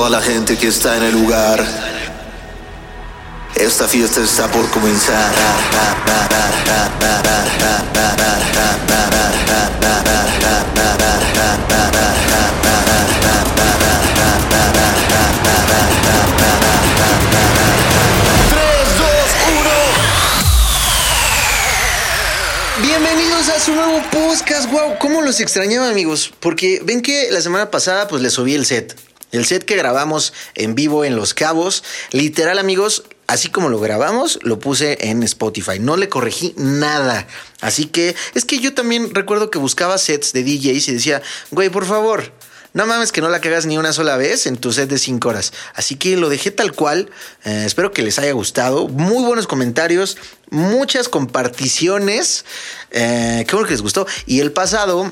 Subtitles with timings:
[0.00, 1.62] toda la gente que está en el lugar.
[3.54, 5.30] Esta fiesta está por comenzar.
[22.80, 24.70] Bienvenidos a su nuevo podcast.
[24.70, 26.32] Wow, cómo los extrañaba, amigos.
[26.40, 29.09] Porque ven que la semana pasada, pues les subí el set.
[29.32, 31.84] El set que grabamos en vivo en Los Cabos.
[32.10, 35.78] Literal, amigos, así como lo grabamos, lo puse en Spotify.
[35.78, 37.26] No le corregí nada.
[37.60, 41.68] Así que es que yo también recuerdo que buscaba sets de DJs y decía, güey,
[41.68, 42.32] por favor.
[42.72, 45.28] No mames que no la cagas ni una sola vez en tu set de 5
[45.28, 45.52] horas.
[45.74, 47.10] Así que lo dejé tal cual.
[47.44, 48.86] Eh, espero que les haya gustado.
[48.86, 50.16] Muy buenos comentarios,
[50.50, 52.44] muchas comparticiones.
[52.92, 54.06] Eh, qué bueno que les gustó.
[54.26, 55.10] Y el pasado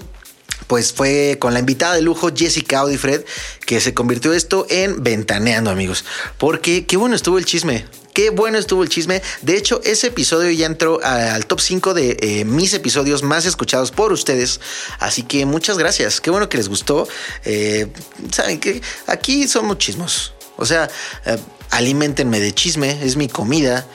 [0.66, 3.24] pues fue con la invitada de lujo Jessica Audifred
[3.66, 6.04] que se convirtió esto en Ventaneando, amigos.
[6.36, 7.86] Porque qué bueno estuvo el chisme.
[8.18, 9.22] Qué bueno estuvo el chisme.
[9.42, 13.92] De hecho, ese episodio ya entró al top 5 de eh, mis episodios más escuchados
[13.92, 14.60] por ustedes.
[14.98, 16.20] Así que muchas gracias.
[16.20, 17.06] Qué bueno que les gustó.
[17.44, 17.86] Eh,
[18.32, 20.34] Saben que aquí somos chismos.
[20.56, 20.90] O sea,
[21.26, 21.38] eh,
[21.70, 22.98] alimentenme de chisme.
[23.04, 23.86] Es mi comida.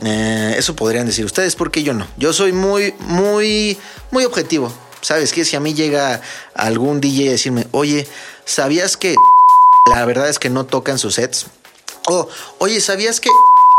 [0.00, 2.06] Eso podrían decir ustedes, porque yo no.
[2.16, 3.76] Yo soy muy, muy,
[4.12, 4.72] muy objetivo.
[5.02, 5.44] ¿Sabes qué?
[5.44, 6.20] Si a mí llega
[6.54, 8.06] algún DJ a decirme, oye,
[8.44, 9.16] ¿sabías que
[9.92, 11.46] la verdad es que no tocan sus sets?
[12.06, 12.28] O,
[12.58, 13.28] oye, ¿sabías que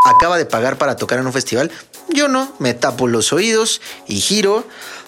[0.06, 1.72] acaba de pagar para tocar en un festival?
[2.10, 4.68] Yo no, me tapo los oídos y giro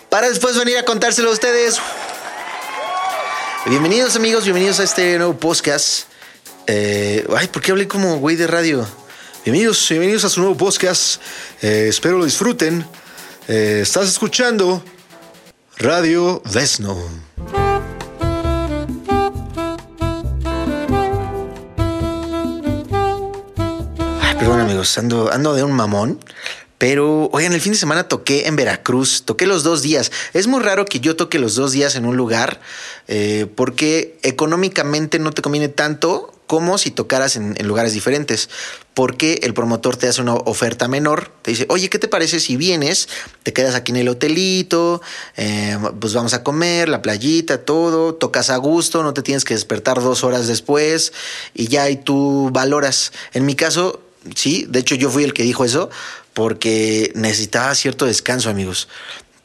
[0.09, 1.79] para después venir a contárselo a ustedes.
[3.65, 6.07] Bienvenidos amigos, bienvenidos a este nuevo podcast.
[6.67, 8.87] Eh, ay, ¿por qué hablé como güey de radio?
[9.43, 11.21] Bienvenidos, bienvenidos a su nuevo podcast.
[11.61, 12.87] Eh, espero lo disfruten.
[13.49, 14.81] Eh, estás escuchando
[15.77, 16.97] Radio Vesno.
[24.39, 26.19] Perdón amigos, ando, ando de un mamón.
[26.77, 30.11] Pero, oigan, el fin de semana toqué en Veracruz, toqué los dos días.
[30.33, 32.59] Es muy raro que yo toque los dos días en un lugar
[33.07, 38.49] eh, porque económicamente no te conviene tanto como si tocaras en, lugares diferentes,
[38.93, 42.55] porque el promotor te hace una oferta menor, te dice, oye, ¿qué te parece si
[42.55, 43.09] vienes?
[43.43, 45.01] Te quedas aquí en el hotelito,
[45.37, 49.53] eh, pues vamos a comer, la playita, todo, tocas a gusto, no te tienes que
[49.53, 51.13] despertar dos horas después
[51.53, 53.11] y ya y tú valoras.
[53.33, 54.01] En mi caso,
[54.35, 55.89] sí, de hecho yo fui el que dijo eso,
[56.33, 58.87] porque necesitaba cierto descanso, amigos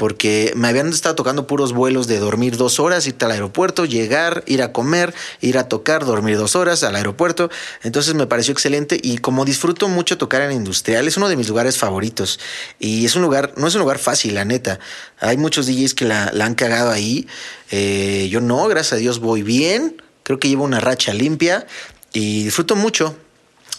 [0.00, 4.42] porque me habían estado tocando puros vuelos de dormir dos horas, irte al aeropuerto, llegar,
[4.46, 5.12] ir a comer,
[5.42, 7.50] ir a tocar, dormir dos horas al aeropuerto.
[7.82, 11.50] Entonces me pareció excelente y como disfruto mucho tocar en industrial, es uno de mis
[11.50, 12.40] lugares favoritos.
[12.78, 14.80] Y es un lugar, no es un lugar fácil, la neta.
[15.18, 17.28] Hay muchos DJs que la, la han cagado ahí.
[17.70, 20.00] Eh, yo no, gracias a Dios voy bien.
[20.22, 21.66] Creo que llevo una racha limpia
[22.14, 23.18] y disfruto mucho,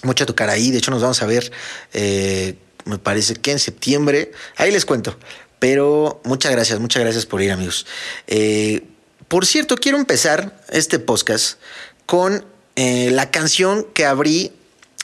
[0.03, 0.69] mucho tocar ahí.
[0.69, 1.51] De hecho, nos vamos a ver.
[1.93, 4.31] Eh, me parece que en septiembre.
[4.57, 5.17] Ahí les cuento.
[5.61, 7.85] Pero muchas gracias, muchas gracias por ir, amigos.
[8.25, 8.81] Eh,
[9.27, 11.59] por cierto, quiero empezar este podcast
[12.07, 12.43] con
[12.75, 14.53] eh, la canción que abrí.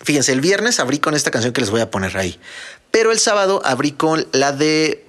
[0.04, 2.40] Fíjense, el viernes abrí con esta canción que les voy a poner ahí.
[2.90, 5.06] Pero el sábado abrí con la de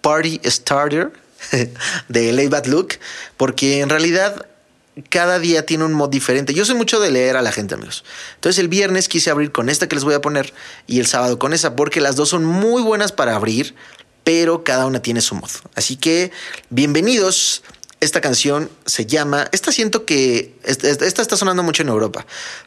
[0.00, 1.12] Party Starter
[2.08, 2.94] de Lay Bad Look,
[3.36, 4.46] porque en realidad
[5.10, 6.54] cada día tiene un mod diferente.
[6.54, 8.04] Yo soy mucho de leer a la gente, amigos.
[8.36, 10.54] Entonces el viernes quise abrir con esta que les voy a poner
[10.86, 13.74] y el sábado con esa, porque las dos son muy buenas para abrir
[14.24, 15.50] pero cada una tiene su mod.
[15.74, 16.30] Así que
[16.70, 17.62] bienvenidos.
[18.00, 22.26] Esta canción se llama, esta siento que, esta, está sonando mucho en Europa,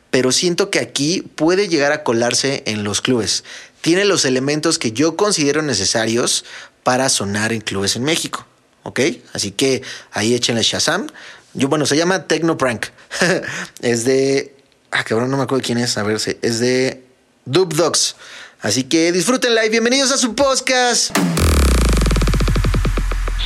[0.09, 3.43] pero siento que aquí puede llegar a colarse en los clubes.
[3.81, 6.45] Tiene los elementos que yo considero necesarios
[6.83, 8.45] para sonar en clubes en México.
[8.83, 9.01] ¿Ok?
[9.33, 11.07] Así que ahí échenle Shazam.
[11.53, 12.85] Yo, bueno, se llama Techno Prank.
[13.81, 14.55] es de.
[14.91, 15.97] Ah, cabrón, no me acuerdo quién es.
[15.97, 17.03] A ver, es de
[17.45, 18.15] Dub Dogs.
[18.61, 21.11] Así que disfrútenla y bienvenidos a su podcast.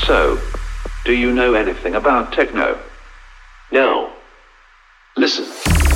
[0.05, 0.39] So,
[1.05, 2.79] do you know anything about techno?
[3.71, 4.11] No.
[5.17, 5.88] Listen.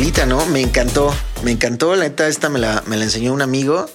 [0.00, 0.46] Rolita, ¿no?
[0.46, 1.14] Me encantó.
[1.44, 1.94] Me encantó.
[1.94, 3.86] La neta, esta me la, me la enseñó un amigo.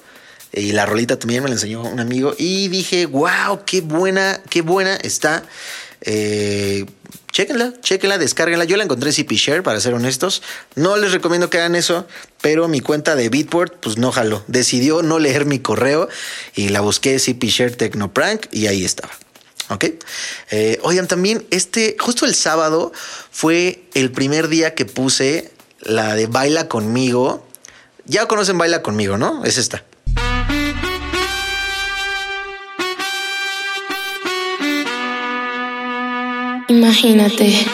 [0.54, 2.36] Y la rolita también me la enseñó un amigo.
[2.38, 5.42] Y dije, wow, qué buena, qué buena está.
[6.02, 6.86] Eh,
[7.32, 8.66] chéquenla, chéquenla, descárguenla.
[8.66, 10.44] Yo la encontré en CP Share, para ser honestos.
[10.76, 12.06] No les recomiendo que hagan eso,
[12.40, 14.44] pero mi cuenta de Beatport, pues no jaló.
[14.46, 16.08] Decidió no leer mi correo
[16.54, 19.12] y la busqué CP Share Tecnoprank y ahí estaba.
[19.70, 19.86] Ok.
[20.52, 22.94] Eh, oigan, también este, justo el sábado
[23.32, 25.55] fue el primer día que puse
[25.86, 27.46] la de Baila conmigo.
[28.06, 29.44] Ya conocen Baila conmigo, ¿no?
[29.46, 29.84] Es esta.
[36.68, 37.66] Imagínate,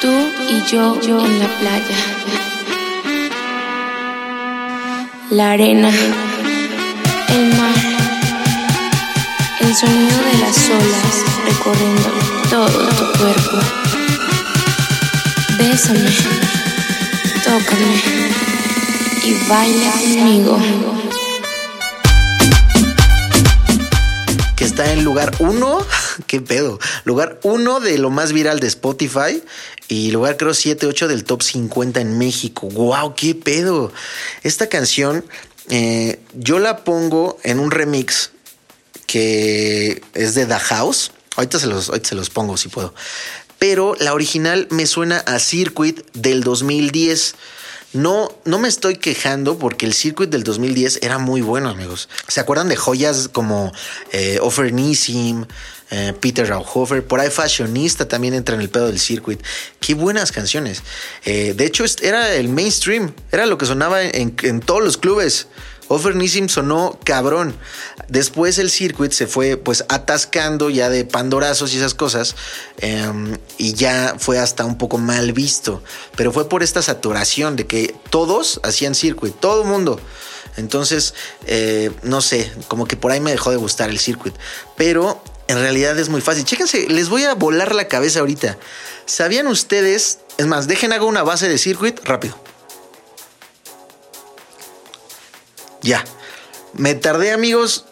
[0.00, 0.08] tú
[0.48, 1.96] y yo, yo en la playa.
[5.30, 5.90] La arena,
[7.28, 7.74] el mar,
[9.60, 12.08] el sonido de las olas recorriendo
[12.50, 13.58] todo tu cuerpo.
[15.58, 16.10] Bésame,
[17.50, 18.00] tócame
[19.24, 20.56] y baila conmigo.
[24.56, 25.84] que está en lugar uno,
[26.28, 29.42] qué pedo, lugar uno de lo más viral de Spotify
[29.88, 32.68] y lugar creo 7, 8 del top 50 en México.
[32.68, 33.92] Wow, qué pedo.
[34.44, 35.24] Esta canción
[35.70, 38.30] eh, yo la pongo en un remix
[39.06, 41.10] que es de The House.
[41.34, 42.94] Ahorita se los, ahorita se los pongo si puedo.
[43.60, 47.34] Pero la original me suena a Circuit del 2010.
[47.92, 52.08] No, no me estoy quejando porque el circuit del 2010 era muy bueno, amigos.
[52.26, 53.70] ¿Se acuerdan de joyas como
[54.12, 55.44] eh, Offer Nissim,
[55.90, 57.06] eh, Peter Rauhofer?
[57.06, 59.42] Por ahí Fashionista también entra en el pedo del circuit.
[59.78, 60.82] Qué buenas canciones.
[61.26, 65.48] Eh, de hecho, era el mainstream, era lo que sonaba en todos los clubes.
[65.92, 67.56] Offer Nissim sonó cabrón.
[68.06, 72.36] Después el circuit se fue pues atascando ya de pandorazos y esas cosas.
[72.78, 75.82] em, y ya fue hasta un poco mal visto.
[76.14, 79.98] Pero fue por esta saturación de que todos hacían circuit, todo mundo.
[80.56, 81.12] Entonces,
[81.46, 84.34] eh, no sé, como que por ahí me dejó de gustar el circuit.
[84.76, 86.44] Pero en realidad es muy fácil.
[86.44, 88.58] Chéquense, les voy a volar la cabeza ahorita.
[89.06, 90.20] ¿Sabían ustedes?
[90.38, 92.40] Es más, dejen hago una base de circuit rápido.
[95.82, 96.04] Ya.
[96.74, 97.86] Me tardé, amigos,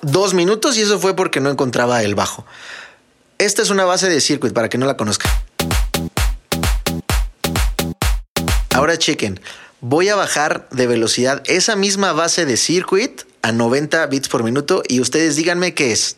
[0.00, 2.44] dos minutos y eso fue porque no encontraba el bajo.
[3.38, 5.30] Esta es una base de circuit para que no la conozcan.
[8.70, 9.40] Ahora chequen.
[9.80, 14.82] Voy a bajar de velocidad esa misma base de circuit a 90 bits por minuto
[14.86, 16.16] y ustedes díganme qué es.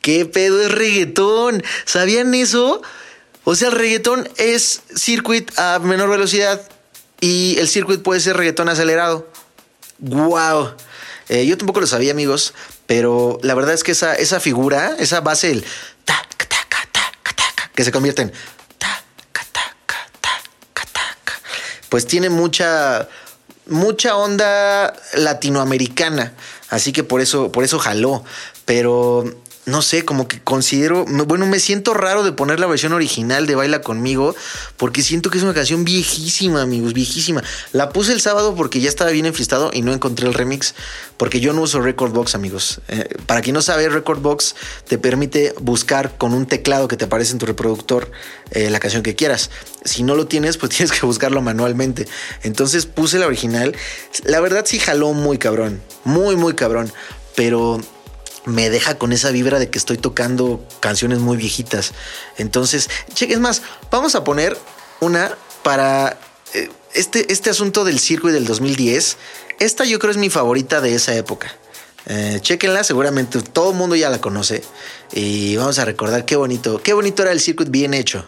[0.00, 1.62] ¿Qué pedo es reggaetón?
[1.84, 2.80] ¿Sabían eso?
[3.50, 6.60] O sea, el reggaetón es circuit a menor velocidad
[7.18, 9.26] y el circuit puede ser reggaetón acelerado.
[10.00, 10.74] ¡Wow!
[11.30, 12.52] Eh, yo tampoco lo sabía, amigos,
[12.84, 15.64] pero la verdad es que esa, esa figura, esa base, el
[17.74, 18.32] que se convierte en
[18.76, 19.02] ta,
[21.88, 23.08] pues tiene mucha,
[23.64, 26.34] mucha onda latinoamericana.
[26.68, 28.26] Así que por eso, por eso jaló.
[28.66, 29.24] Pero
[29.68, 33.54] no sé, como que considero, bueno, me siento raro de poner la versión original de
[33.54, 34.34] Baila conmigo,
[34.78, 37.42] porque siento que es una canción viejísima, amigos, viejísima.
[37.72, 40.74] La puse el sábado porque ya estaba bien enfristado y no encontré el remix,
[41.18, 42.80] porque yo no uso Record Box, amigos.
[42.88, 44.54] Eh, para quien no sabe, Record Box
[44.86, 48.10] te permite buscar con un teclado que te aparece en tu reproductor
[48.52, 49.50] eh, la canción que quieras.
[49.84, 52.08] Si no lo tienes, pues tienes que buscarlo manualmente.
[52.42, 53.76] Entonces puse la original.
[54.24, 56.90] La verdad sí jaló muy cabrón, muy, muy cabrón,
[57.36, 57.80] pero
[58.48, 61.92] me deja con esa vibra de que estoy tocando canciones muy viejitas.
[62.36, 64.56] Entonces, che, es más, vamos a poner
[65.00, 66.18] una para
[66.54, 69.16] eh, este, este asunto del circo del 2010.
[69.60, 71.54] Esta yo creo es mi favorita de esa época.
[72.06, 74.62] Eh, chequenla, seguramente todo el mundo ya la conoce.
[75.12, 78.24] Y vamos a recordar qué bonito, qué bonito era el circuit bien hecho.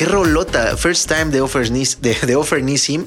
[0.01, 0.79] Qué rolota.
[0.79, 1.71] First time de Offer,
[2.35, 3.07] Offer Nissim.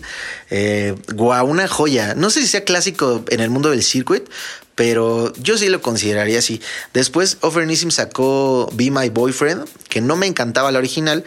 [0.51, 2.13] Eh, guau, una joya.
[2.13, 4.29] No sé si sea clásico en el mundo del circuit,
[4.75, 6.61] pero yo sí lo consideraría así.
[6.93, 11.23] Después, Offer Nissim sacó Be My Boyfriend, que no me encantaba la original,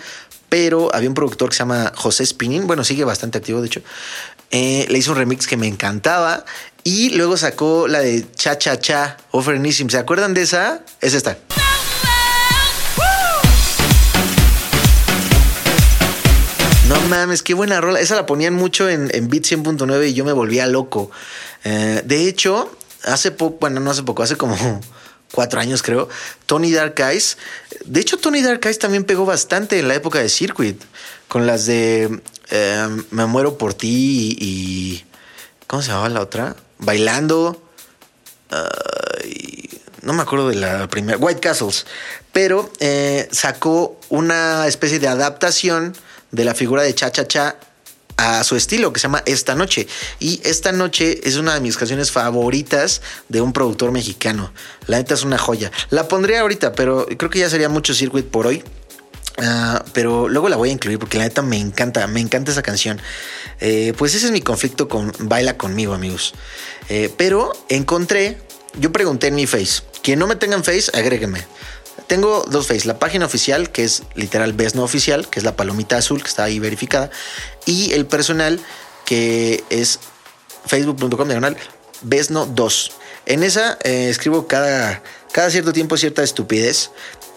[0.49, 2.69] pero había un productor que se llama José Spinning.
[2.69, 3.83] Bueno, sigue bastante activo, de hecho.
[4.53, 6.45] Eh, le hizo un remix que me encantaba.
[6.85, 9.91] Y luego sacó la de Cha Cha Cha, Offer Nissim.
[9.91, 10.85] ¿Se acuerdan de esa?
[11.01, 11.37] Es esta.
[17.07, 18.01] Mames, qué buena rola.
[18.01, 21.11] Esa la ponían mucho en, en Beat 100.9 y yo me volvía loco.
[21.65, 24.57] Eh, de hecho, hace poco, bueno, no hace poco, hace como
[25.33, 26.09] cuatro años creo,
[26.47, 27.39] Tony Dark Eyes.
[27.85, 30.81] De hecho, Tony Dark Eyes también pegó bastante en la época de Circuit,
[31.29, 35.05] con las de eh, Me muero por ti y,
[35.67, 36.55] ¿Cómo se llamaba la otra?
[36.79, 37.63] Bailando.
[40.03, 41.85] No me acuerdo de la primera, White Castles,
[42.33, 45.97] pero eh, sacó una especie de adaptación
[46.31, 47.57] de la figura de Cha Cha Cha
[48.17, 49.87] a su estilo que se llama Esta Noche.
[50.19, 54.53] Y Esta Noche es una de mis canciones favoritas de un productor mexicano.
[54.87, 55.71] La neta es una joya.
[55.91, 58.65] La pondría ahorita, pero creo que ya sería mucho circuit por hoy.
[59.39, 62.63] Ah, pero luego la voy a incluir porque la neta me encanta, me encanta esa
[62.63, 63.01] canción.
[63.61, 66.35] Eh, pues ese es mi conflicto con Baila conmigo, amigos.
[66.89, 68.39] Eh, pero encontré,
[68.81, 71.45] yo pregunté en mi face, quien no me tenga en face, agrégueme.
[72.07, 75.57] Tengo dos face, la página oficial, que es literal Best No Oficial, que es la
[75.57, 77.11] palomita azul que está ahí verificada,
[77.65, 78.61] y el personal,
[79.05, 79.99] que es
[80.67, 81.57] facebook.com diagonal
[82.03, 82.93] Besno 2.
[83.27, 86.91] En esa eh, escribo cada, cada cierto tiempo cierta estupidez.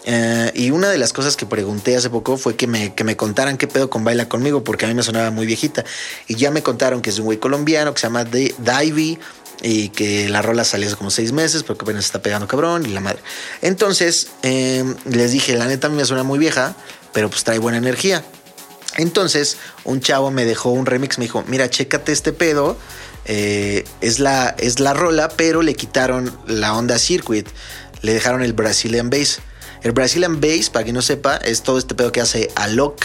[0.04, 3.16] eh, y una de las cosas que pregunté hace poco fue que me, que me
[3.16, 5.84] contaran qué pedo con Baila conmigo, porque a mí me sonaba muy viejita.
[6.28, 9.18] Y ya me contaron que es un güey colombiano que se llama D- Divey
[9.62, 12.86] y que la rola salió hace como seis meses, porque apenas se está pegando cabrón
[12.86, 13.20] y la madre.
[13.62, 16.74] Entonces eh, les dije, la neta a mí me suena muy vieja,
[17.12, 18.24] pero pues trae buena energía.
[18.96, 22.76] Entonces, un chavo me dejó un remix, me dijo, mira, chécate este pedo.
[23.24, 27.46] eh, es, la, es la rola, pero le quitaron la onda circuit.
[28.02, 29.40] Le dejaron el Brazilian Bass.
[29.82, 33.04] El Brazilian Bass, para quien no sepa, es todo este pedo que hace Alok,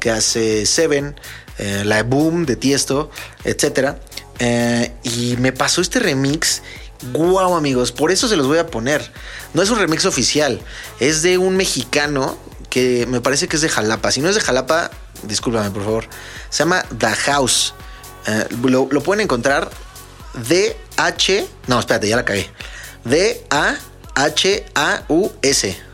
[0.00, 1.16] que hace Seven,
[1.58, 3.10] eh, la Boom de Tiesto,
[3.44, 3.94] etc.
[5.02, 6.62] y me pasó este remix.
[7.12, 9.12] Guau, amigos, por eso se los voy a poner.
[9.52, 10.60] No es un remix oficial,
[11.00, 12.38] es de un mexicano
[12.70, 14.10] que me parece que es de Jalapa.
[14.10, 14.90] Si no es de Jalapa,
[15.22, 16.08] discúlpame por favor.
[16.50, 17.74] Se llama The House.
[18.26, 19.70] Eh, lo, lo pueden encontrar
[20.34, 21.46] D-H.
[21.66, 22.50] No, espérate, ya la cagué.
[23.04, 23.76] D-A-H-A-U-S.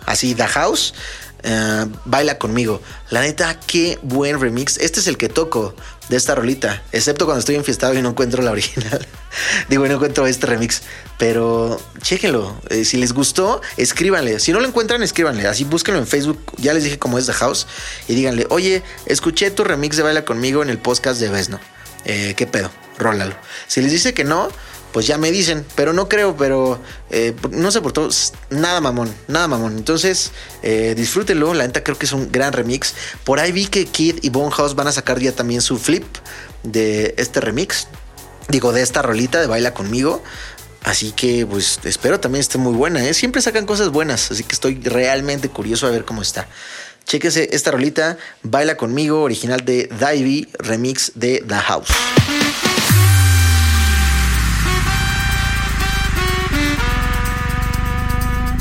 [0.07, 0.95] Así, The House.
[1.43, 2.81] Eh, baila conmigo.
[3.11, 4.79] La neta, qué buen remix.
[4.79, 5.75] Este es el que toco
[6.09, 6.83] de esta rolita.
[6.93, 9.07] Excepto cuando estoy enfiestado y no encuentro la original.
[9.69, 10.83] Digo, no encuentro este remix.
[11.19, 12.61] Pero chéquenlo.
[12.69, 14.41] Eh, si les gustó, escríbanle.
[14.41, 15.47] Si no lo encuentran, escríbanle.
[15.47, 16.41] Así búsquenlo en Facebook.
[16.59, 17.67] Ya les dije cómo es The House.
[18.09, 21.61] Y díganle, oye, escuché tu remix de Baila conmigo en el podcast de Besno.
[22.05, 22.71] Eh, ¿Qué pedo?
[22.99, 23.35] Rólalo.
[23.67, 24.49] Si les dice que no,
[24.93, 28.81] pues ya me dicen, pero no creo, pero eh, no sé por todo, s- nada
[28.81, 29.77] mamón, nada mamón.
[29.79, 32.95] Entonces, eh, disfrútenlo, la neta creo que es un gran remix.
[33.25, 36.05] Por ahí vi que Kid y Bonehouse van a sacar ya también su flip
[36.63, 37.87] de este remix,
[38.49, 40.23] digo, de esta rolita de Baila conmigo.
[40.83, 43.13] Así que, pues, espero también esté muy buena, ¿eh?
[43.13, 46.49] Siempre sacan cosas buenas, así que estoy realmente curioso a ver cómo está.
[47.05, 51.89] Chéquese esta rolita, Baila conmigo, original de Divey, remix de The House.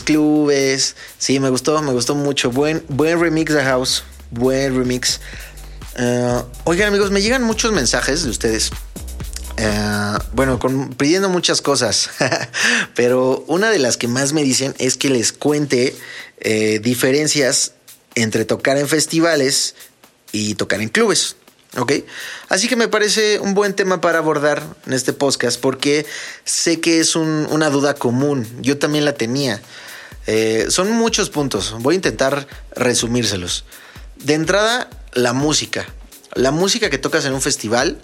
[0.00, 0.96] Clubes.
[1.18, 2.50] Sí, me gustó, me gustó mucho.
[2.50, 4.04] Buen, buen remix de House.
[4.30, 5.20] Buen remix.
[5.96, 8.70] Eh, oigan, amigos, me llegan muchos mensajes de ustedes.
[9.58, 10.58] Eh, bueno,
[10.96, 12.10] pidiendo muchas cosas.
[12.94, 15.94] Pero una de las que más me dicen es que les cuente
[16.40, 17.72] eh, diferencias
[18.14, 19.74] entre tocar en festivales
[20.32, 21.36] y tocar en clubes.
[21.78, 21.92] ¿Ok?
[22.48, 26.04] Así que me parece un buen tema para abordar en este podcast porque
[26.44, 28.46] sé que es un- una duda común.
[28.60, 29.62] Yo también la tenía.
[30.26, 31.74] Eh, son muchos puntos.
[31.80, 33.64] Voy a intentar resumírselos.
[34.16, 35.86] De entrada, la música.
[36.34, 37.98] La música que tocas en un festival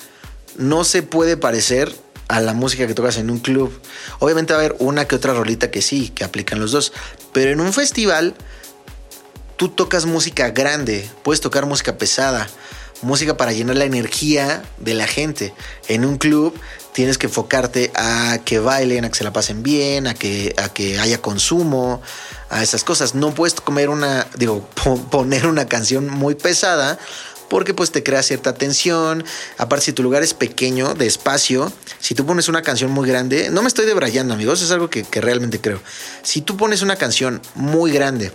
[0.57, 1.94] no se puede parecer
[2.28, 3.70] a la música que tocas en un club.
[4.18, 6.92] Obviamente va a haber una que otra rolita que sí, que aplican los dos.
[7.33, 8.35] Pero en un festival
[9.57, 12.48] tú tocas música grande, puedes tocar música pesada,
[13.02, 15.54] música para llenar la energía de la gente.
[15.88, 16.58] En un club
[16.92, 20.68] tienes que enfocarte a que bailen, a que se la pasen bien, a que, a
[20.68, 22.02] que haya consumo,
[22.50, 23.14] a esas cosas.
[23.14, 26.98] No puedes comer una, digo, po- poner una canción muy pesada
[27.48, 29.24] porque pues te crea cierta tensión.
[29.56, 33.48] Aparte, si tu lugar es pequeño, de espacio, si tú pones una canción muy grande,
[33.50, 35.80] no me estoy debrayando, amigos, es algo que realmente creo.
[36.22, 38.32] Si tú pones una canción muy grande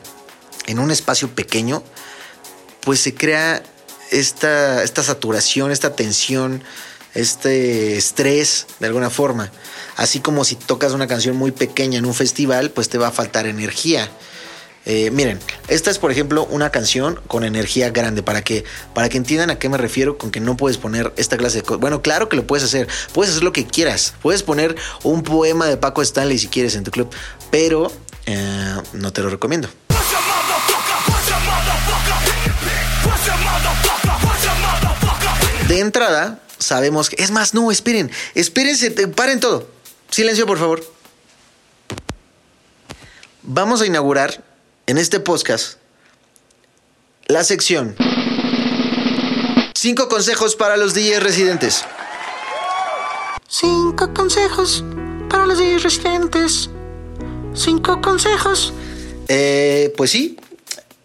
[0.66, 1.84] en un espacio pequeño,
[2.82, 3.62] pues se crea
[4.12, 6.64] esta, esta saturación, esta tensión,
[7.14, 9.52] este estrés de alguna forma.
[9.96, 13.12] Así como si tocas una canción muy pequeña en un festival, pues te va a
[13.12, 14.10] faltar energía.
[14.86, 15.40] Eh, miren,
[15.70, 19.58] esta es por ejemplo una canción con energía grande para que para que entiendan a
[19.58, 21.80] qué me refiero con que no puedes poner esta clase de cosas.
[21.80, 25.68] Bueno, claro que lo puedes hacer, puedes hacer lo que quieras, puedes poner un poema
[25.68, 27.10] de Paco Stanley si quieres en tu club,
[27.50, 27.94] pero
[28.26, 29.70] eh, no te lo recomiendo.
[35.74, 37.16] De entrada, sabemos que.
[37.18, 38.12] Es más, no, esperen.
[38.36, 39.68] Espérense, paren todo.
[40.12, 40.86] Silencio, por favor.
[43.42, 44.44] Vamos a inaugurar
[44.86, 45.78] en este podcast
[47.26, 47.96] la sección.
[49.74, 51.86] Cinco consejos para los DJs residentes.
[53.48, 54.84] Cinco consejos
[55.28, 56.70] para los días residentes.
[57.56, 58.74] Cinco consejos.
[59.28, 60.38] Eh, pues sí,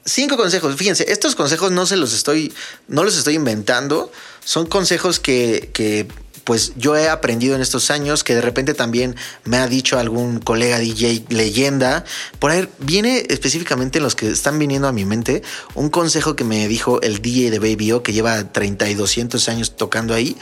[0.05, 0.77] cinco consejos.
[0.77, 2.53] Fíjense, estos consejos no se los estoy,
[2.87, 4.13] no los estoy inventando.
[4.45, 6.07] Son consejos que, que,
[6.45, 10.41] pues yo he aprendido en estos años, que de repente también me ha dicho algún
[10.41, 12.05] colega DJ leyenda.
[12.39, 15.43] Por ahí viene específicamente en los que están viniendo a mi mente
[15.75, 19.49] un consejo que me dijo el DJ de Baby O, que lleva 30 y 200
[19.49, 20.37] años tocando ahí.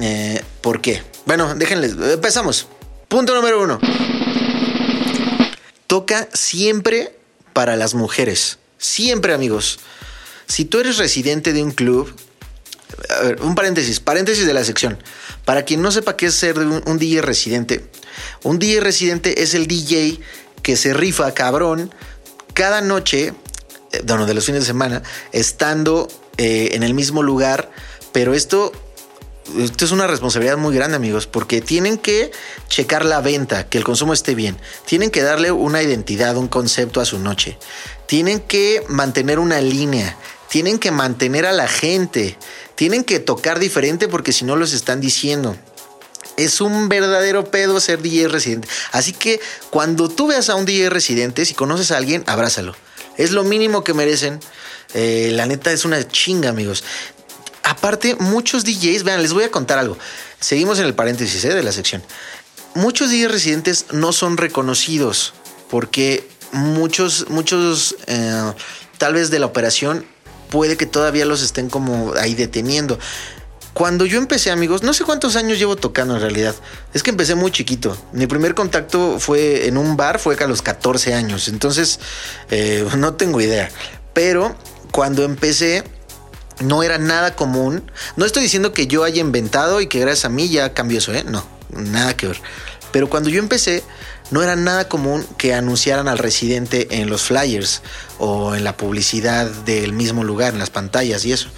[0.00, 1.02] Eh, ¿Por qué?
[1.26, 2.66] Bueno, déjenles, empezamos.
[3.08, 3.78] Punto número uno
[5.94, 7.16] toca siempre
[7.52, 8.58] para las mujeres.
[8.78, 9.78] Siempre, amigos.
[10.46, 12.12] Si tú eres residente de un club,
[13.40, 15.02] un paréntesis, paréntesis de la sección.
[15.44, 17.84] Para quien no sepa qué es ser un, un DJ residente,
[18.42, 20.20] un DJ residente es el DJ
[20.62, 21.92] que se rifa cabrón
[22.54, 23.34] cada noche,
[23.92, 25.02] eh, bueno, de los fines de semana,
[25.32, 27.70] estando eh, en el mismo lugar,
[28.12, 28.72] pero esto
[29.58, 32.32] esto es una responsabilidad muy grande, amigos, porque tienen que
[32.68, 34.56] checar la venta, que el consumo esté bien.
[34.86, 37.58] Tienen que darle una identidad, un concepto a su noche.
[38.06, 40.16] Tienen que mantener una línea.
[40.48, 42.38] Tienen que mantener a la gente.
[42.74, 45.56] Tienen que tocar diferente porque si no los están diciendo.
[46.36, 48.66] Es un verdadero pedo ser DJ residente.
[48.90, 52.74] Así que cuando tú veas a un DJ residente, si conoces a alguien, abrázalo.
[53.16, 54.40] Es lo mínimo que merecen.
[54.94, 56.82] Eh, la neta es una chinga, amigos.
[57.62, 59.96] Aparte, muchos DJs, vean, les voy a contar algo.
[60.40, 62.02] Seguimos en el paréntesis eh, de la sección.
[62.74, 65.32] Muchos DJs residentes no son reconocidos
[65.70, 68.52] porque muchos, muchos, eh,
[68.98, 70.06] tal vez de la operación,
[70.54, 72.96] puede que todavía los estén como ahí deteniendo.
[73.72, 76.54] Cuando yo empecé, amigos, no sé cuántos años llevo tocando en realidad.
[76.92, 77.98] Es que empecé muy chiquito.
[78.12, 81.48] Mi primer contacto fue en un bar, fue a los 14 años.
[81.48, 81.98] Entonces,
[82.52, 83.68] eh, no tengo idea.
[84.12, 84.54] Pero
[84.92, 85.82] cuando empecé,
[86.60, 87.90] no era nada común.
[88.14, 91.12] No estoy diciendo que yo haya inventado y que gracias a mí ya cambió eso,
[91.12, 91.24] ¿eh?
[91.26, 92.40] No, nada que ver.
[92.92, 93.82] Pero cuando yo empecé,
[94.30, 97.82] no era nada común que anunciaran al residente en los flyers
[98.18, 101.48] o en la publicidad del mismo lugar, en las pantallas y eso.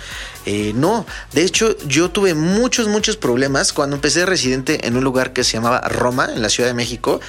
[0.46, 5.02] Eh, no, de hecho yo tuve muchos, muchos problemas cuando empecé de residente en un
[5.02, 7.20] lugar que se llamaba Roma, en la Ciudad de México.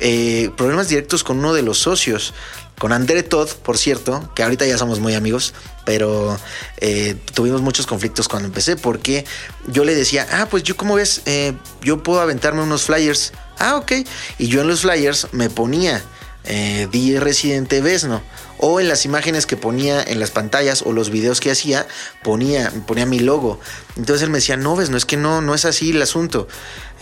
[0.00, 2.34] Eh, problemas directos con uno de los socios,
[2.78, 6.38] con André Todd, por cierto, que ahorita ya somos muy amigos, pero
[6.78, 9.24] eh, tuvimos muchos conflictos cuando empecé porque
[9.66, 13.32] yo le decía, ah, pues yo como ves, eh, yo puedo aventarme unos flyers.
[13.58, 13.92] Ah, ok.
[14.38, 16.02] Y yo en los flyers me ponía
[16.44, 18.22] eh, DJ Residente Vesno.
[18.58, 21.86] O en las imágenes que ponía en las pantallas o los videos que hacía,
[22.22, 23.60] ponía, ponía mi logo.
[23.96, 26.48] Entonces él me decía, no, ves, no es que no, no es así el asunto.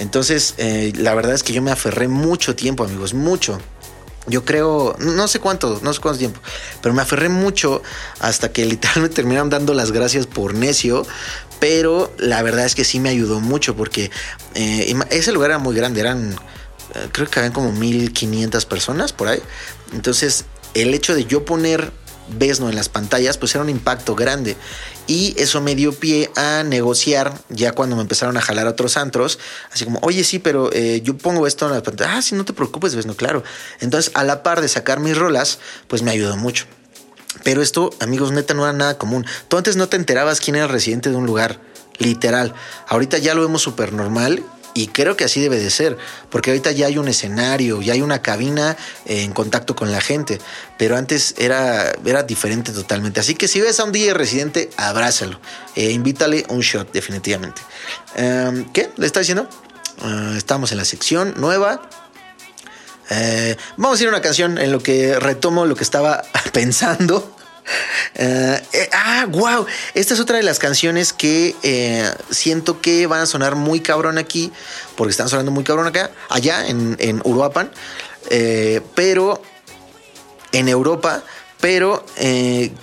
[0.01, 3.61] Entonces, eh, la verdad es que yo me aferré mucho tiempo, amigos, mucho.
[4.27, 6.41] Yo creo, no sé cuánto, no sé cuánto tiempo,
[6.81, 7.83] pero me aferré mucho
[8.21, 11.07] hasta que literal me terminaron dando las gracias por necio.
[11.61, 14.11] Pero la verdad es que sí me ayudó mucho porque
[14.55, 16.33] eh, ese lugar era muy grande, eran,
[16.95, 19.41] eh, creo que habían como 1500 personas por ahí.
[19.93, 21.93] Entonces, el hecho de yo poner
[22.29, 24.57] Vesno en las pantallas, pues era un impacto grande.
[25.07, 28.97] Y eso me dio pie a negociar ya cuando me empezaron a jalar a otros
[28.97, 29.39] antros.
[29.71, 32.15] Así como, oye, sí, pero eh, yo pongo esto en las pantallas.
[32.17, 33.43] Ah, sí, no te preocupes, Vesno, claro.
[33.81, 36.65] Entonces, a la par de sacar mis rolas, pues me ayudó mucho.
[37.43, 39.27] Pero esto, amigos, neta, no era nada común.
[39.49, 41.61] Tú antes no te enterabas quién era el residente de un lugar,
[41.99, 42.55] literal.
[42.89, 44.43] Ahorita ya lo vemos súper normal
[44.75, 45.97] y creo que así debe de ser,
[46.31, 50.01] porque ahorita ya hay un escenario, ya hay una cabina eh, en contacto con la
[50.01, 50.41] gente,
[50.77, 53.21] pero antes era, era diferente totalmente.
[53.21, 55.41] Así que si ves a un DJ residente, abrázalo,
[55.77, 57.63] eh, invítale un shot, definitivamente.
[58.17, 58.91] Em, ¿Qué?
[58.97, 59.49] ¿Le está diciendo?
[60.03, 61.89] Ah, estamos en la sección nueva.
[63.11, 67.37] Eh, vamos a ir a una canción en lo que retomo lo que estaba pensando.
[68.17, 69.67] Eh, eh, ah, wow.
[69.95, 74.19] Esta es otra de las canciones que eh, siento que van a sonar muy cabrón
[74.19, 74.53] aquí,
[74.97, 77.71] porque están sonando muy cabrón acá, allá en, en Uruapan.
[78.95, 79.43] Pero
[80.53, 81.23] en Europa.
[81.61, 82.05] Pero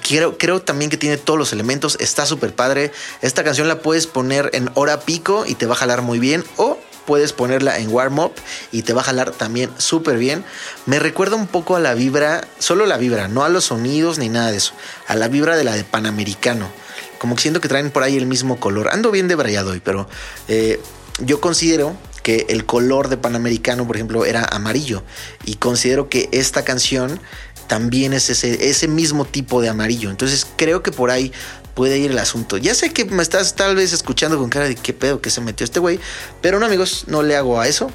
[0.02, 1.98] quiero, creo también que tiene todos los elementos.
[2.00, 2.92] Está súper padre.
[3.22, 6.44] Esta canción la puedes poner en hora pico y te va a jalar muy bien.
[6.58, 6.80] O
[7.12, 8.32] puedes ponerla en warm up
[8.72, 10.46] y te va a jalar también súper bien.
[10.86, 14.30] Me recuerda un poco a la vibra, solo la vibra, no a los sonidos ni
[14.30, 14.72] nada de eso.
[15.08, 16.72] A la vibra de la de Panamericano.
[17.20, 18.88] Como que siento que traen por ahí el mismo color.
[18.94, 20.08] Ando bien debrayado hoy, pero
[20.48, 20.80] eh,
[21.20, 25.04] yo considero que el color de Panamericano, por ejemplo, era amarillo.
[25.44, 27.20] Y considero que esta canción
[27.68, 30.10] también es ese, ese mismo tipo de amarillo.
[30.12, 31.34] Entonces creo que por ahí
[31.74, 32.58] puede ir el asunto.
[32.58, 35.42] Ya sé que me estás tal vez escuchando con cara de qué pedo que se
[35.42, 36.00] metió este güey.
[36.42, 37.92] Pero no, amigos, no le hago a eso.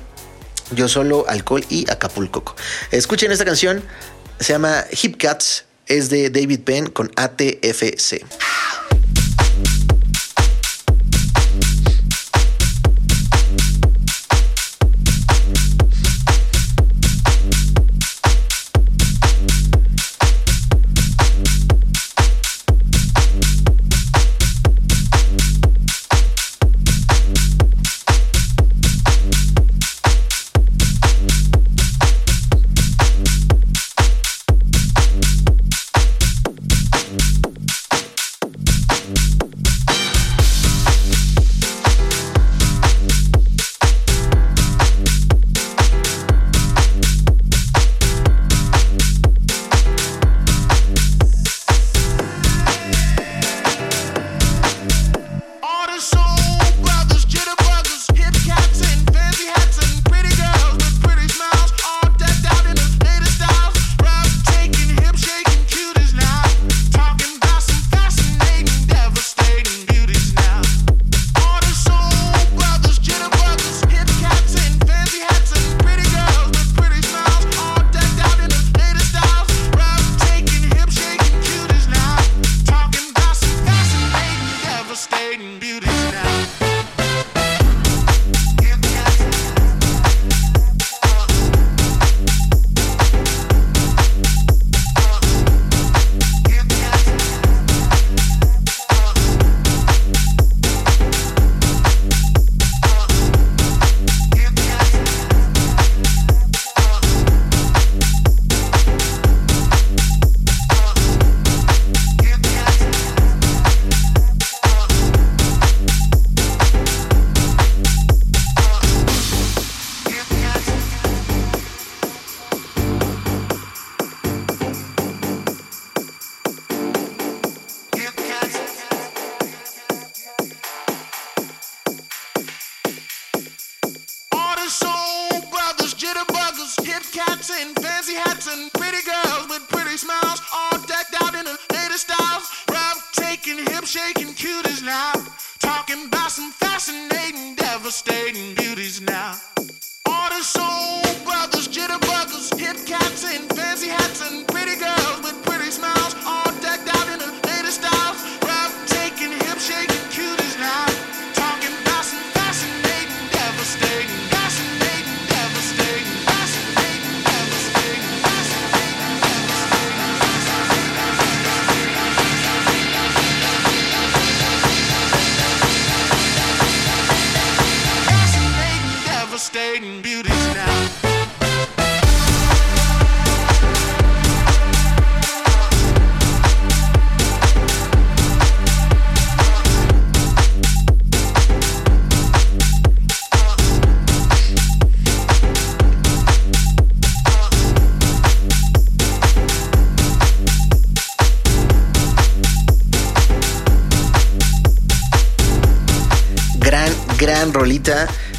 [0.73, 2.57] Yo solo alcohol y Acapulco.
[2.91, 3.83] Escuchen esta canción.
[4.41, 5.65] Se llama Hip Cats.
[5.87, 8.25] Es de David Penn con ATFC.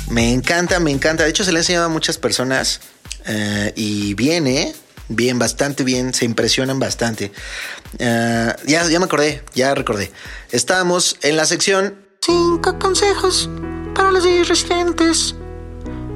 [0.09, 1.23] Me encanta, me encanta.
[1.23, 2.79] De hecho, se le ha enseñado a muchas personas
[3.25, 4.73] eh, y viene
[5.09, 6.13] bien, bastante bien.
[6.13, 7.31] Se impresionan bastante.
[7.99, 10.11] Eh, ya, ya me acordé, ya recordé.
[10.51, 13.49] Estábamos en la sección Cinco consejos
[13.95, 15.35] para los residentes.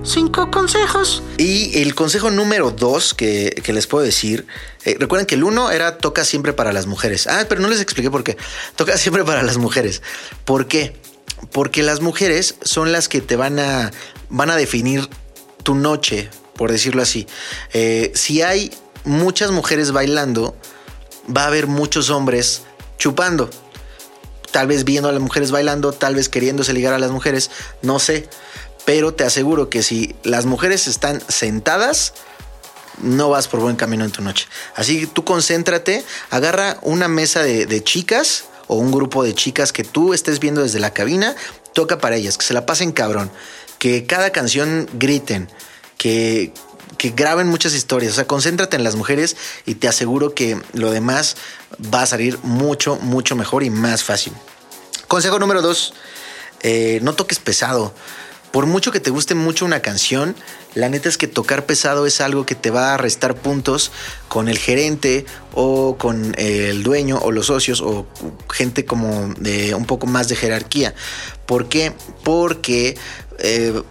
[0.04, 1.24] Cinco consejos.
[1.38, 4.46] Y el consejo número dos que, que les puedo decir,
[4.84, 7.28] eh, recuerden que el uno era toca siempre para las mujeres.
[7.28, 8.36] Ah, pero no les expliqué por qué.
[8.76, 10.02] Toca siempre para las mujeres.
[10.44, 10.96] ¿Por qué?
[11.52, 13.92] Porque las mujeres son las que te van a,
[14.30, 15.10] van a definir
[15.64, 17.28] tu noche, por decirlo así.
[17.74, 18.72] Eh, si hay
[19.04, 20.56] muchas mujeres bailando,
[21.36, 22.64] va a haber muchos hombres
[22.98, 23.50] chupando.
[24.52, 27.50] Tal vez viendo a las mujeres bailando, tal vez queriéndose ligar a las mujeres,
[27.82, 28.28] no sé.
[28.86, 32.14] Pero te aseguro que si las mujeres están sentadas,
[33.02, 34.48] no vas por buen camino en tu noche.
[34.76, 39.74] Así que tú concéntrate, agarra una mesa de, de chicas o un grupo de chicas
[39.74, 41.36] que tú estés viendo desde la cabina,
[41.74, 43.30] toca para ellas, que se la pasen cabrón,
[43.80, 45.50] que cada canción griten,
[45.98, 46.54] que,
[46.98, 48.14] que graben muchas historias.
[48.14, 51.36] O sea, concéntrate en las mujeres y te aseguro que lo demás
[51.94, 54.32] va a salir mucho, mucho mejor y más fácil.
[55.10, 55.94] Consejo número dos,
[56.62, 57.94] eh, no toques pesado.
[58.52, 60.36] Por mucho que te guste mucho una canción,
[60.76, 63.92] la neta es que tocar pesado es algo que te va a restar puntos
[64.28, 68.06] con el gerente o con el dueño o los socios o
[68.50, 70.94] gente como de un poco más de jerarquía.
[71.46, 71.94] ¿Por qué?
[72.24, 72.98] Porque
[73.40, 73.82] eh,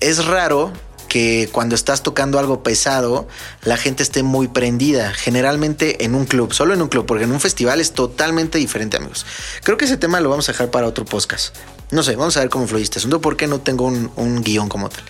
[0.00, 0.72] es raro
[1.08, 3.26] que cuando estás tocando algo pesado,
[3.62, 5.12] la gente esté muy prendida.
[5.12, 8.96] Generalmente en un club, solo en un club, porque en un festival es totalmente diferente,
[8.96, 9.26] amigos.
[9.62, 11.54] Creo que ese tema lo vamos a dejar para otro podcast.
[11.90, 14.68] No sé, vamos a ver cómo fluye este asunto, porque no tengo un, un guion
[14.68, 15.04] como tal.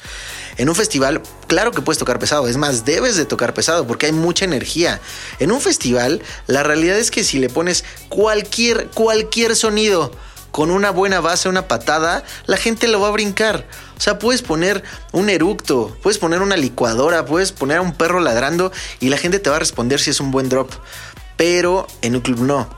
[0.58, 2.48] En un festival, claro que puedes tocar pesado.
[2.48, 5.00] Es más, debes de tocar pesado porque hay mucha energía.
[5.38, 10.12] En un festival, la realidad es que si le pones cualquier, cualquier sonido
[10.50, 13.66] con una buena base, una patada, la gente lo va a brincar.
[13.98, 18.20] O sea, puedes poner un eructo, puedes poner una licuadora, puedes poner a un perro
[18.20, 20.70] ladrando y la gente te va a responder si es un buen drop.
[21.36, 22.75] Pero en un club no.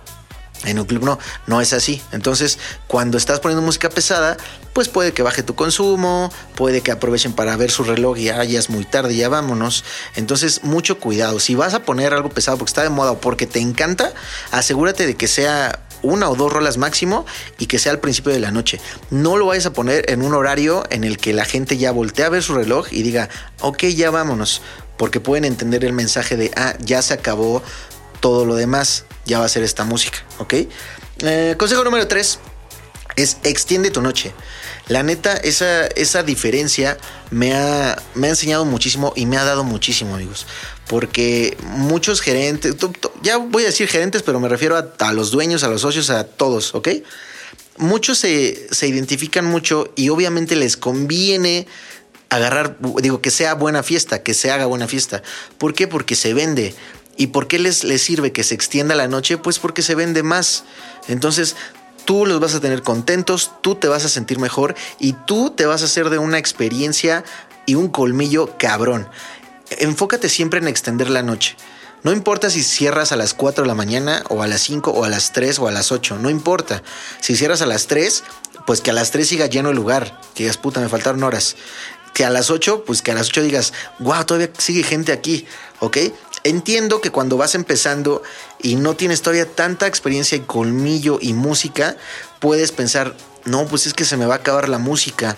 [0.64, 2.02] En un club no, no es así.
[2.12, 4.36] Entonces, cuando estás poniendo música pesada,
[4.72, 8.42] pues puede que baje tu consumo, puede que aprovechen para ver su reloj y ah,
[8.44, 9.84] ya es muy tarde, ya vámonos.
[10.16, 11.38] Entonces, mucho cuidado.
[11.40, 14.12] Si vas a poner algo pesado porque está de moda o porque te encanta,
[14.50, 17.26] asegúrate de que sea una o dos rolas máximo
[17.58, 18.80] y que sea al principio de la noche.
[19.10, 22.26] No lo vayas a poner en un horario en el que la gente ya voltea
[22.26, 23.28] a ver su reloj y diga,
[23.60, 24.62] ok, ya vámonos,
[24.96, 27.62] porque pueden entender el mensaje de, ah, ya se acabó
[28.20, 30.54] todo lo demás, ya va a ser esta música, ¿ok?
[31.20, 32.38] Eh, consejo número 3
[33.16, 34.32] es extiende tu noche.
[34.88, 36.96] La neta, esa, esa diferencia
[37.30, 40.46] me ha, me ha enseñado muchísimo y me ha dado muchísimo, amigos.
[40.86, 42.74] Porque muchos gerentes,
[43.22, 46.08] ya voy a decir gerentes, pero me refiero a, a los dueños, a los socios,
[46.10, 46.88] a todos, ¿ok?
[47.76, 51.66] Muchos se, se identifican mucho y obviamente les conviene
[52.30, 55.22] agarrar, digo, que sea buena fiesta, que se haga buena fiesta.
[55.58, 55.88] ¿Por qué?
[55.88, 56.74] Porque se vende.
[57.18, 59.36] ¿Y por qué les, les sirve que se extienda la noche?
[59.36, 60.64] Pues porque se vende más.
[61.08, 61.56] Entonces,
[62.06, 65.66] tú los vas a tener contentos, tú te vas a sentir mejor y tú te
[65.66, 67.22] vas a hacer de una experiencia
[67.66, 69.06] y un colmillo cabrón.
[69.78, 71.54] Enfócate siempre en extender la noche.
[72.04, 75.04] No importa si cierras a las 4 de la mañana o a las 5 o
[75.04, 76.82] a las 3 o a las 8, no importa.
[77.20, 78.24] Si cierras a las 3,
[78.66, 80.18] pues que a las 3 siga lleno el lugar.
[80.34, 81.56] Que digas, puta, me faltaron horas.
[82.14, 85.46] Que a las 8, pues que a las 8 digas, wow, todavía sigue gente aquí,
[85.80, 85.98] ¿ok?
[86.44, 88.22] Entiendo que cuando vas empezando
[88.62, 91.96] y no tienes todavía tanta experiencia y colmillo y música,
[92.40, 95.36] puedes pensar, no, pues es que se me va a acabar la música.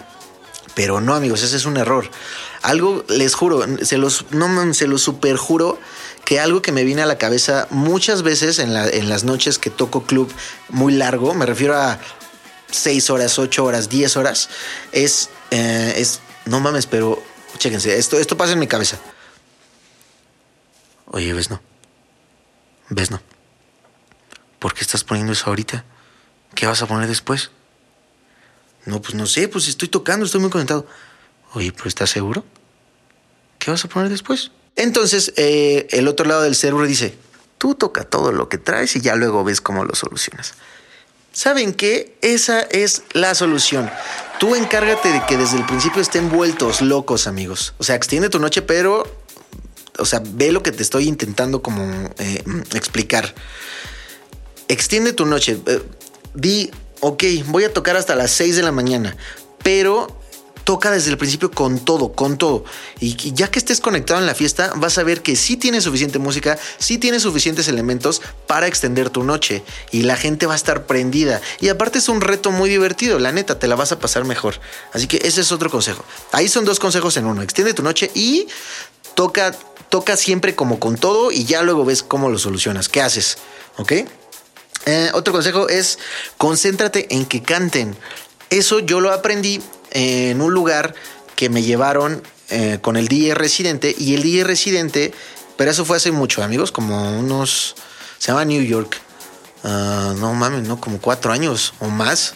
[0.74, 2.09] Pero no, amigos, ese es un error.
[2.62, 5.78] Algo, les juro, se los, no, se los super juro
[6.24, 9.59] que algo que me viene a la cabeza muchas veces en, la- en las noches
[9.59, 10.30] que toco club
[10.68, 11.98] muy largo, me refiero a
[12.70, 14.48] 6 horas, 8 horas, 10 horas,
[14.92, 17.20] es, eh, es, no mames, pero
[17.59, 18.98] chéquense, esto, esto pasa en mi cabeza.
[21.12, 21.61] Oye, ves no.
[22.88, 23.20] Ves no.
[24.58, 25.84] ¿Por qué estás poniendo eso ahorita?
[26.54, 27.50] ¿Qué vas a poner después?
[28.86, 30.86] No, pues no sé, pues estoy tocando, estoy muy conectado.
[31.54, 32.44] Oye, pero ¿estás seguro?
[33.58, 34.52] ¿Qué vas a poner después?
[34.76, 37.16] Entonces, eh, el otro lado del cerebro dice,
[37.58, 40.54] tú toca todo lo que traes y ya luego ves cómo lo solucionas.
[41.32, 42.16] ¿Saben qué?
[42.22, 43.90] Esa es la solución.
[44.38, 47.74] Tú encárgate de que desde el principio estén vueltos locos, amigos.
[47.78, 49.04] O sea, extiende tu noche, pero,
[50.01, 51.82] o sea, ve lo que te estoy intentando como
[52.18, 52.42] eh,
[52.74, 53.34] explicar.
[54.68, 55.59] Extiende tu noche.
[55.66, 55.82] Eh,
[56.34, 56.70] di,
[57.01, 59.16] ok, voy a tocar hasta las 6 de la mañana,
[59.62, 60.20] pero
[60.70, 62.64] toca desde el principio con todo, con todo.
[63.01, 66.18] Y ya que estés conectado en la fiesta, vas a ver que sí tienes suficiente
[66.18, 69.64] música, sí tienes suficientes elementos para extender tu noche.
[69.90, 71.40] Y la gente va a estar prendida.
[71.61, 74.61] Y aparte es un reto muy divertido, la neta, te la vas a pasar mejor.
[74.92, 76.05] Así que ese es otro consejo.
[76.32, 77.42] Ahí son dos consejos en uno.
[77.42, 78.46] Extiende tu noche y
[79.14, 79.52] toca,
[79.88, 82.88] toca siempre como con todo y ya luego ves cómo lo solucionas.
[82.88, 83.38] ¿Qué haces?
[83.76, 83.92] ¿Ok?
[84.86, 85.98] Eh, otro consejo es
[86.38, 87.96] concéntrate en que canten.
[88.48, 90.94] Eso yo lo aprendí en un lugar
[91.36, 95.12] que me llevaron eh, con el DJ residente y el DJ residente,
[95.56, 97.76] pero eso fue hace mucho, amigos, como unos,
[98.18, 99.00] se llama New York.
[99.62, 102.34] Ah, no mames, no, como cuatro años o más.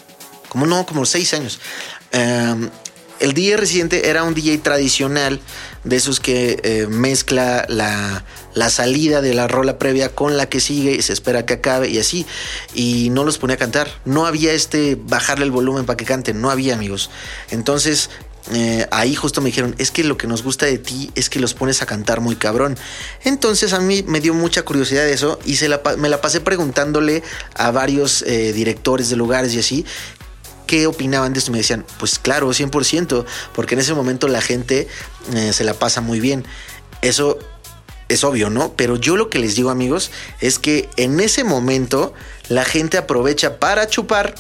[0.49, 1.59] Como no, como seis años.
[2.13, 2.71] Um,
[3.21, 5.41] el DJ residente era un DJ tradicional,
[5.85, 10.61] de esos que eh, mezcla la, la salida de la rola previa con la que
[10.61, 12.27] sigue y se espera que acabe y así.
[12.75, 13.89] Y no los ponía a cantar.
[14.05, 16.41] No había este bajarle el volumen para que canten.
[16.41, 17.11] No había, amigos.
[17.51, 18.09] Entonces,
[18.53, 21.41] eh, ahí justo me dijeron, es que lo que nos gusta de ti es que
[21.41, 22.77] los pones a cantar muy cabrón.
[23.25, 27.23] Entonces a mí me dio mucha curiosidad eso y se me la pasé preguntándole
[27.55, 29.87] a varios eh, directores de lugares y así
[30.67, 31.53] qué opinaban de esto.
[31.53, 34.89] Me decían, pues claro, 100%, porque en ese momento la gente
[35.35, 36.45] eh, se la pasa muy bien.
[37.03, 37.39] Eso
[38.09, 38.73] es obvio, ¿no?
[38.77, 40.11] Pero yo lo que les digo, amigos,
[40.41, 42.13] es que en ese momento
[42.49, 44.35] la gente aprovecha para chupar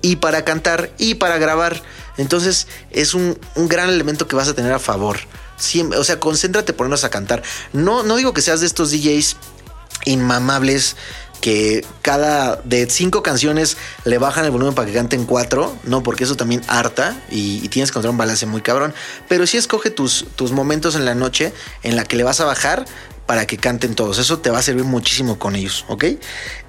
[0.00, 1.82] y para cantar y para grabar.
[2.16, 5.18] Entonces es un, un gran elemento que vas a tener a favor.
[5.56, 7.42] Siempre, o sea, concéntrate ponernos a cantar.
[7.72, 9.36] No, no digo que seas de estos DJs
[10.04, 10.96] inmamables
[11.42, 16.22] que cada de cinco canciones le bajan el volumen para que canten cuatro, no, porque
[16.24, 18.94] eso también harta y, tienes que encontrar un balance muy cabrón.
[19.28, 22.44] Pero sí escoge tus, tus momentos en la noche en la que le vas a
[22.44, 22.84] bajar
[23.26, 24.18] para que canten todos.
[24.18, 26.04] Eso te va a servir muchísimo con ellos, ¿ok?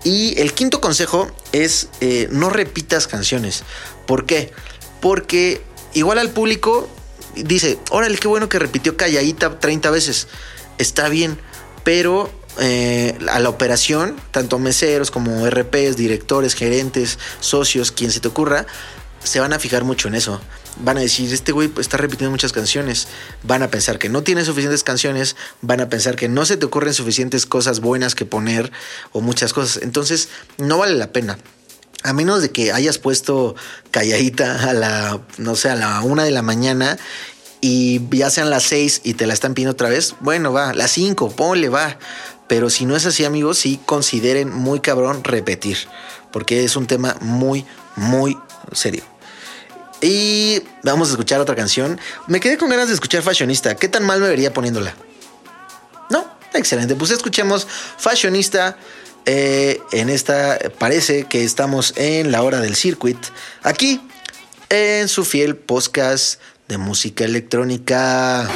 [0.03, 3.63] Y el quinto consejo es eh, no repitas canciones.
[4.07, 4.51] ¿Por qué?
[5.01, 5.61] Porque
[5.93, 6.89] igual al público
[7.35, 10.27] dice, órale, qué bueno que repitió Calladita 30 veces.
[10.79, 11.37] Está bien,
[11.83, 18.27] pero eh, a la operación, tanto meseros como RPs, directores, gerentes, socios, quien se te
[18.27, 18.65] ocurra,
[19.23, 20.39] se van a fijar mucho en eso.
[20.77, 23.07] Van a decir, este güey está repitiendo muchas canciones.
[23.43, 25.35] Van a pensar que no tiene suficientes canciones.
[25.61, 28.71] Van a pensar que no se te ocurren suficientes cosas buenas que poner
[29.11, 29.81] o muchas cosas.
[29.83, 31.37] Entonces, no vale la pena.
[32.03, 33.55] A menos de que hayas puesto
[33.91, 36.97] calladita a la, no sé, a la una de la mañana
[37.61, 40.91] y ya sean las seis y te la están pidiendo otra vez, bueno, va, las
[40.91, 41.97] cinco, ponle, va.
[42.53, 45.75] Pero si no es así, amigos, sí consideren muy cabrón repetir,
[46.31, 48.37] porque es un tema muy, muy
[48.73, 49.01] serio.
[50.01, 51.99] Y vamos a escuchar otra canción.
[52.27, 53.75] Me quedé con ganas de escuchar Fashionista.
[53.75, 54.93] ¿Qué tan mal me vería poniéndola?
[56.11, 56.93] No, excelente.
[56.93, 57.65] Pues escuchemos
[57.97, 58.77] Fashionista.
[59.25, 63.17] Eh, en esta parece que estamos en la hora del circuit.
[63.63, 63.99] Aquí
[64.69, 68.47] en su fiel podcast de música electrónica.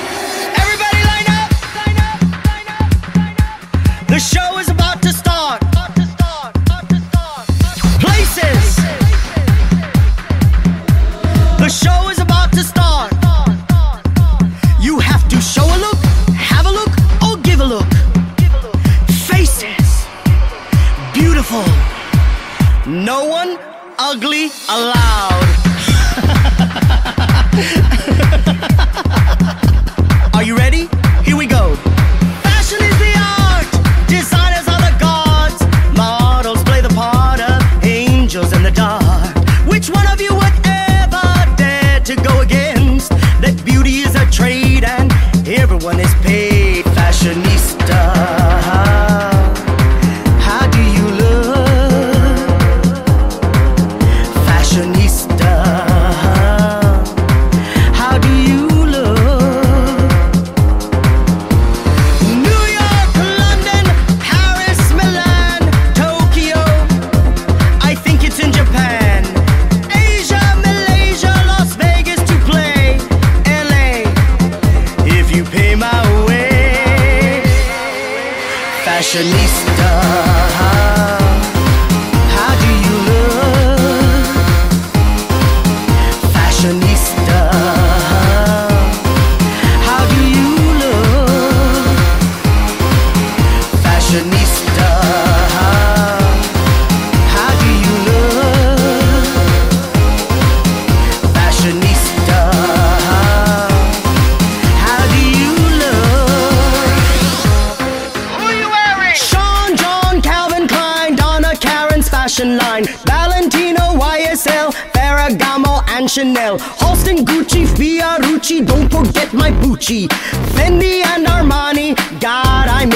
[112.46, 120.08] Line, Valentino, YSL, Ferragamo, and Chanel, Halston, Gucci, Fiorucci, don't forget my Gucci,
[120.54, 121.28] Fendi and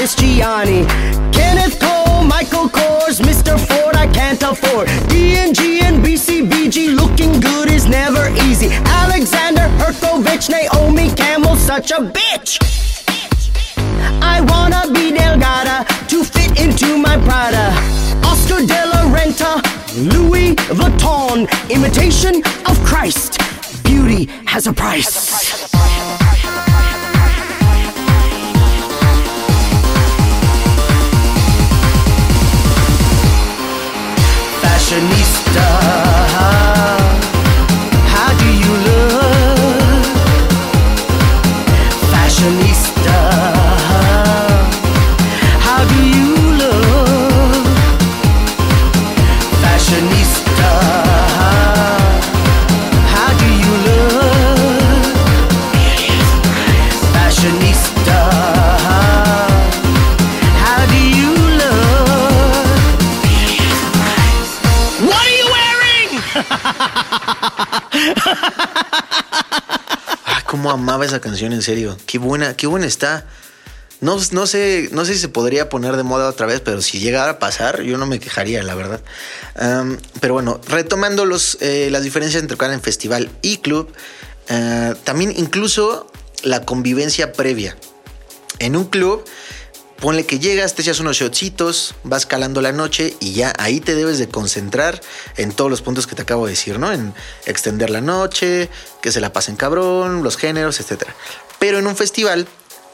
[0.01, 0.83] Miss Gianni,
[1.31, 3.55] Kenneth Cole, Michael Kors, Mr.
[3.67, 8.69] Ford, I can't afford, D&G and BCBG, looking good is never easy,
[9.03, 12.57] Alexander Herkovich, Naomi Campbell, such a bitch.
[14.23, 17.69] I wanna be Delgada to fit into my Prada.
[18.25, 19.61] Oscar de la Renta,
[20.15, 23.37] Louis Vuitton, imitation of Christ.
[23.83, 25.69] Beauty has a price.
[34.91, 36.10] Fashionista.
[70.25, 71.97] Ay, cómo amaba esa canción, en serio.
[72.05, 73.25] Qué buena, qué buena está.
[74.01, 77.33] No, sé, no sé si se podría poner de moda otra vez, pero si llegara
[77.33, 78.99] a pasar, yo no me quejaría, la verdad.
[80.19, 83.93] Pero bueno, retomando los, eh, las diferencias entre tocar en festival y club,
[84.49, 86.11] eh, también incluso
[86.41, 87.77] la convivencia previa.
[88.57, 89.23] En un club,
[90.01, 93.93] ponle que llegas, te echas unos shotcitos, vas calando la noche y ya ahí te
[93.93, 94.99] debes de concentrar
[95.37, 96.91] en todos los puntos que te acabo de decir, ¿no?
[96.91, 97.13] En
[97.45, 98.67] extender la noche,
[99.01, 101.03] que se la pasen cabrón, los géneros, etc.
[101.59, 102.47] Pero en un festival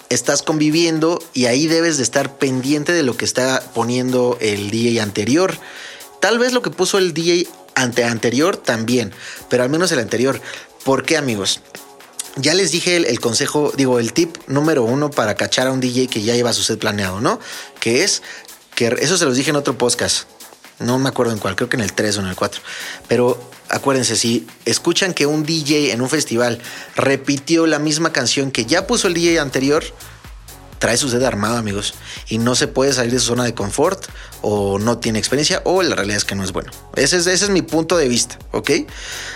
[0.10, 5.02] estás conviviendo y ahí debes de estar pendiente de lo que está poniendo el DJ
[5.02, 5.58] anterior.
[6.20, 9.14] Tal vez lo que puso el DJ ante anterior también,
[9.50, 10.42] pero al menos el anterior.
[10.84, 11.62] ¿Por qué, amigos?
[12.40, 16.08] Ya les dije el, consejo, digo, el tip número uno para cachar a un DJ
[16.08, 17.40] que ya lleva su set planeado, ¿no?
[17.80, 18.22] Que es
[18.76, 20.28] que eso se los dije en otro podcast.
[20.80, 22.62] No me acuerdo en cuál, creo que en el 3 o en el 4.
[23.08, 26.62] Pero acuérdense, si escuchan que un DJ en un festival
[26.96, 29.84] repitió la misma canción que ya puso el DJ anterior,
[30.80, 31.94] trae su set armado, amigos.
[32.28, 34.06] Y no se puede salir de su zona de confort
[34.42, 36.72] o no tiene experiencia o la realidad es que no es bueno.
[36.96, 38.72] Ese es, ese es mi punto de vista, ¿ok?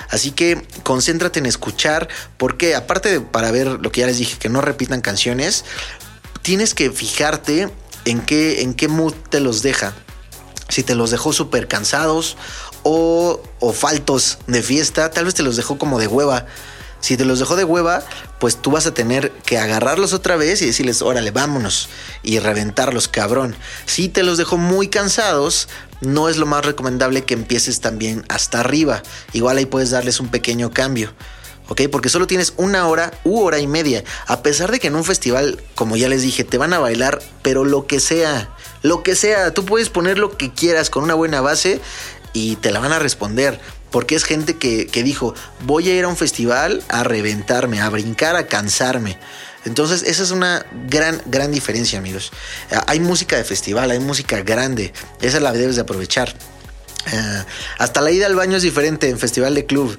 [0.10, 4.38] Así que concéntrate en escuchar porque aparte de para ver lo que ya les dije,
[4.38, 5.66] que no repitan canciones,
[6.42, 7.70] tienes que fijarte
[8.06, 9.94] en qué, en qué mood te los deja.
[10.70, 12.38] Si te los dejó súper cansados
[12.84, 16.46] o, o faltos de fiesta, tal vez te los dejó como de hueva.
[17.02, 18.04] Si te los dejó de hueva,
[18.42, 21.90] pues tú vas a tener que agarrarlos otra vez y decirles, órale, vámonos
[22.24, 23.56] y reventarlos, cabrón.
[23.86, 25.68] Si te los dejó muy cansados,
[26.02, 29.04] no es lo más recomendable que empieces también hasta arriba.
[29.34, 31.14] Igual ahí puedes darles un pequeño cambio.
[31.68, 31.82] ¿ok?
[31.92, 34.04] Porque solo tienes una hora u hora y media.
[34.26, 37.22] A pesar de que en un festival, como ya les dije, te van a bailar,
[37.44, 38.50] pero lo que sea,
[38.82, 41.80] lo que sea, tú puedes poner lo que quieras con una buena base
[42.34, 43.62] y te la van a responder.
[43.92, 45.36] Porque es gente que, que dijo,
[45.66, 49.18] voy a ir a un festival a reventarme, a brincar, a cansarme.
[49.66, 52.32] Entonces, esa es una gran, gran diferencia, amigos.
[52.72, 54.94] Eh, Hay música de festival, hay música grande.
[55.22, 56.34] Esa la debes de aprovechar.
[57.12, 57.44] Eh,
[57.78, 59.98] hasta la ida al baño es diferente en festival de club.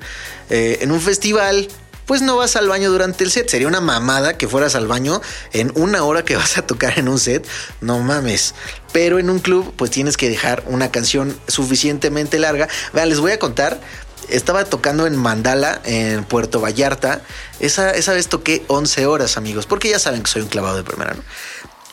[0.51, 1.68] Eh, en un festival,
[2.07, 3.49] pues no vas al baño durante el set.
[3.49, 5.21] Sería una mamada que fueras al baño
[5.53, 7.47] en una hora que vas a tocar en un set.
[7.81, 8.55] No mames.
[8.93, 12.69] Pero en un club, pues tienes que dejar una canción suficientemente larga.
[12.93, 13.81] Vean, les voy a contar.
[14.29, 17.23] Estaba tocando en Mandala, en Puerto Vallarta.
[17.61, 20.85] Esa, esa vez toqué 11 horas, amigos, porque ya saben que soy un clavado de
[20.85, 21.23] primera, ¿no?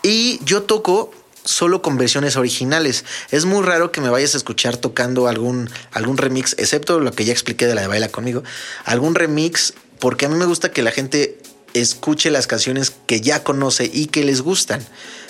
[0.01, 1.11] Y yo toco
[1.43, 3.05] solo con versiones originales.
[3.31, 7.25] Es muy raro que me vayas a escuchar tocando algún, algún remix, excepto lo que
[7.25, 8.43] ya expliqué de la de Baila conmigo.
[8.85, 11.37] Algún remix, porque a mí me gusta que la gente
[11.73, 14.85] escuche las canciones que ya conoce y que les gustan.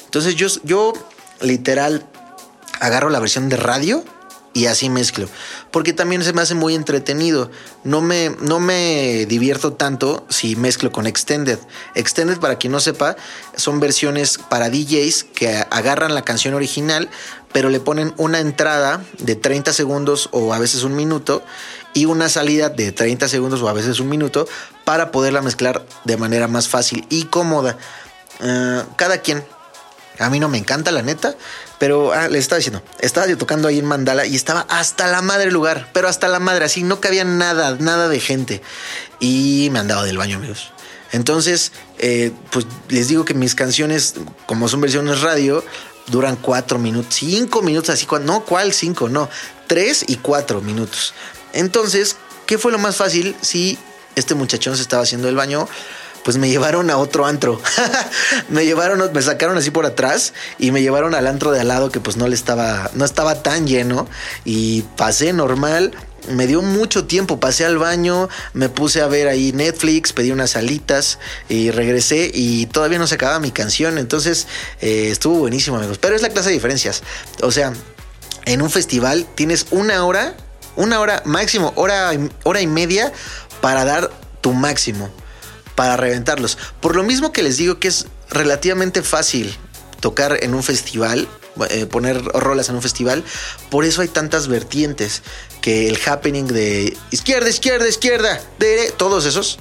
[0.05, 0.93] Entonces yo, yo
[1.41, 2.05] literal
[2.79, 4.03] agarro la versión de radio
[4.53, 5.27] y así mezclo.
[5.71, 7.51] Porque también se me hace muy entretenido.
[7.83, 11.59] No me, no me divierto tanto si mezclo con Extended.
[11.95, 13.15] Extended, para quien no sepa,
[13.55, 17.09] son versiones para DJs que agarran la canción original,
[17.51, 21.43] pero le ponen una entrada de 30 segundos o a veces un minuto
[21.93, 24.47] y una salida de 30 segundos o a veces un minuto
[24.85, 27.77] para poderla mezclar de manera más fácil y cómoda.
[28.41, 29.43] Eh, cada quien.
[30.19, 31.35] A mí no me encanta, la neta.
[31.79, 35.21] Pero ah, les estaba diciendo, estaba yo tocando ahí en Mandala y estaba hasta la
[35.21, 38.61] madre lugar, pero hasta la madre, así no cabía nada, nada de gente.
[39.21, 40.73] Y me han dado del baño, amigos.
[41.13, 44.15] Entonces, eh, pues les digo que mis canciones,
[44.45, 45.63] como son versiones radio,
[46.07, 49.07] duran cuatro minutos, cinco minutos, así, no, ¿cuál cinco?
[49.07, 49.29] No,
[49.67, 51.13] tres y cuatro minutos.
[51.53, 53.77] Entonces, ¿qué fue lo más fácil si
[54.15, 55.67] este muchachón se estaba haciendo el baño?
[56.23, 57.61] pues me llevaron a otro antro.
[58.49, 61.91] me llevaron, me sacaron así por atrás y me llevaron al antro de al lado
[61.91, 64.07] que pues no le estaba, no estaba tan lleno
[64.45, 65.91] y pasé normal.
[66.29, 70.55] Me dio mucho tiempo, pasé al baño, me puse a ver ahí Netflix, pedí unas
[70.55, 74.45] alitas y regresé y todavía no se acababa mi canción, entonces
[74.81, 77.03] eh, estuvo buenísimo amigos, pero es la clase de diferencias,
[77.41, 77.73] o sea,
[78.45, 80.35] en un festival tienes una hora,
[80.79, 82.11] una hora máximo, hora,
[82.43, 83.11] hora y media
[83.61, 84.09] para dar
[84.41, 85.09] tu máximo
[85.75, 86.57] para reventarlos.
[86.81, 89.55] Por lo mismo que les digo que es relativamente fácil
[89.99, 91.27] tocar en un festival,
[91.69, 93.23] eh, poner rolas en un festival,
[93.69, 95.21] por eso hay tantas vertientes
[95.61, 99.59] que el happening de izquierda, izquierda, izquierda, de todos esos,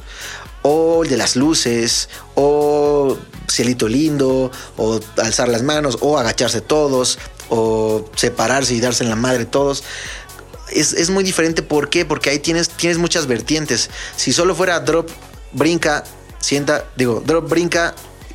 [0.63, 3.17] o el de las luces, o
[3.49, 9.17] cielito lindo, o alzar las manos, o agacharse todos, o separarse y darse en la
[9.17, 9.83] madre todos.
[10.73, 11.63] Es, es, muy diferente.
[11.63, 12.05] ¿Por qué?
[12.05, 13.91] Porque ahí tienes, tienes muchas vertientes.
[14.17, 15.09] Si solo fuera drop
[15.53, 16.05] brinca,
[16.39, 17.95] sienta, digo, drop, brinca,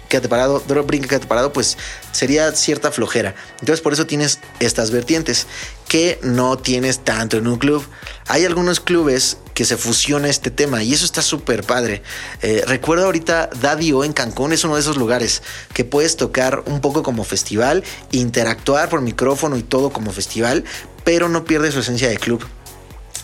[0.10, 1.78] quédate parado, drop, brinca, quédate parado, pues
[2.12, 3.36] sería cierta flojera.
[3.60, 5.48] Entonces por eso tienes estas vertientes
[5.88, 7.86] que no tienes tanto en un club.
[8.28, 12.02] Hay algunos clubes que se fusiona este tema y eso está súper padre.
[12.42, 16.82] Eh, recuerdo ahorita Daddy en Cancún es uno de esos lugares que puedes tocar un
[16.82, 20.64] poco como festival, interactuar por micrófono y todo como festival,
[21.04, 22.45] pero no pierdes su esencia de club.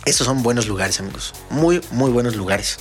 [0.05, 1.33] Esos son buenos lugares, amigos.
[1.49, 2.77] Muy, muy buenos lugares.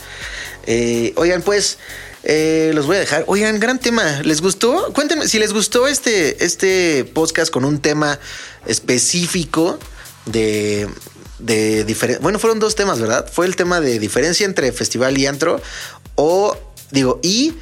[0.66, 1.78] Eh, oigan, pues,
[2.22, 3.24] eh, los voy a dejar.
[3.26, 4.22] Oigan, gran tema.
[4.22, 4.92] ¿Les gustó?
[4.92, 8.18] Cuéntenme si les gustó este, este podcast con un tema
[8.66, 9.78] específico
[10.26, 10.88] de,
[11.38, 12.22] de diferencia.
[12.22, 13.30] Bueno, fueron dos temas, ¿verdad?
[13.30, 15.60] Fue el tema de diferencia entre festival y antro.
[16.14, 16.56] O,
[16.90, 17.54] digo, y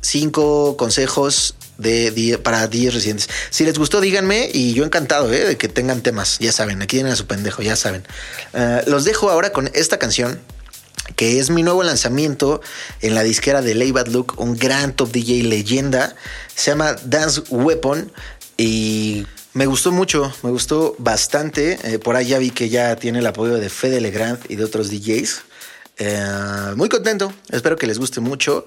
[0.00, 3.28] cinco consejos de, para 10 residentes.
[3.50, 5.44] Si les gustó, díganme y yo encantado ¿eh?
[5.44, 6.38] de que tengan temas.
[6.38, 8.04] Ya saben, aquí tienen a su pendejo, ya saben.
[8.52, 10.40] Eh, los dejo ahora con esta canción
[11.16, 12.62] que es mi nuevo lanzamiento
[13.02, 16.16] en la disquera de Lay Bad Look, un gran top DJ leyenda.
[16.54, 18.10] Se llama Dance Weapon
[18.56, 21.78] y me gustó mucho, me gustó bastante.
[21.84, 24.64] Eh, por ahí ya vi que ya tiene el apoyo de Fede Legrand y de
[24.64, 25.42] otros DJs.
[25.98, 28.66] Eh, muy contento, espero que les guste mucho.